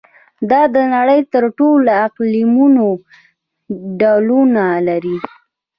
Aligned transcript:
دا 0.49 0.61
د 0.75 0.75
نړۍ 0.95 1.19
د 1.31 1.33
ټولو 1.57 1.89
اقلیمونو 2.05 2.85
ډولونه 3.99 4.63
لري. 4.87 5.17